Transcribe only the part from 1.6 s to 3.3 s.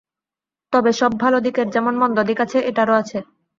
যেমন মন্দ দিক আছে -এটারও আছে।